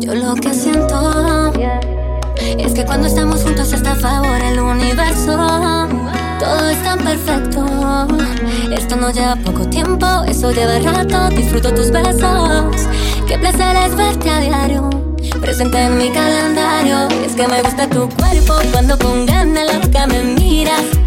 [0.00, 1.52] Yo lo que siento
[2.58, 5.36] es que cuando estamos juntos está a favor el universo.
[6.38, 7.64] Todo es tan perfecto.
[8.72, 11.28] Esto no lleva poco tiempo, eso lleva rato.
[11.34, 12.88] Disfruto tus besos.
[13.26, 14.90] Qué placer es verte a diario.
[15.40, 17.08] Presente en mi calendario.
[17.24, 21.01] Es que me gusta tu cuerpo cuando con ganas me miras.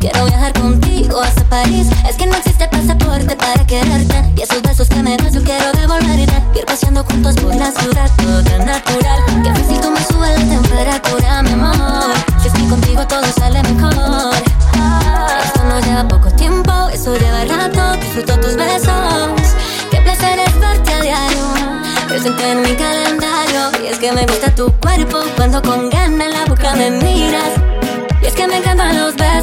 [0.00, 1.88] Quiero viajar contigo hasta París.
[2.08, 4.32] Es que no existe pasaporte para quererte.
[4.36, 6.58] Y esos besos que me das yo quiero devolverte.
[6.58, 9.20] Ir paseando juntos por la ciudad, todo tan natural.
[9.44, 12.14] Que fácil tú me subes la temperatura, mi amor.
[12.40, 14.32] Si estoy contigo todo sale mejor.
[15.44, 18.00] Esto no lleva poco tiempo, eso lleva rato.
[18.00, 19.54] Disfruto tus besos.
[19.90, 21.44] Qué placer es verte a diario.
[22.08, 23.70] Presente en mi calendario.
[23.84, 27.52] Y es que me gusta tu cuerpo cuando con ganas la boca me miras.
[28.22, 29.41] Y es que me encantan los besos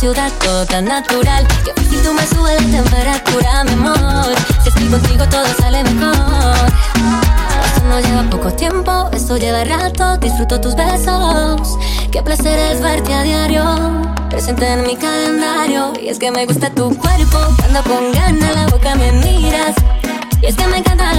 [0.00, 1.46] ciudad, todo natural.
[1.62, 4.34] Que si tú me subes la temperatura, mi amor.
[4.62, 6.66] Si estoy contigo, todo sale mejor.
[7.66, 10.16] Esto no lleva poco tiempo, esto lleva rato.
[10.16, 11.76] Disfruto tus besos.
[12.10, 13.64] Qué placer es verte a diario.
[14.30, 15.92] Presente en mi calendario.
[16.00, 17.38] Y es que me gusta tu cuerpo.
[17.58, 19.76] Cuando con ganas la boca me miras.
[20.40, 21.09] Y es que me encantan